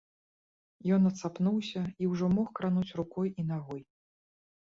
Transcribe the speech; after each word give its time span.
Ён 0.95 1.01
адсапнуўся 1.09 1.81
і 1.91 2.03
ўжо 2.15 2.31
мог 2.37 2.47
крануць 2.61 2.95
рукой 3.01 3.27
і 3.45 3.47
нагой. 3.53 3.81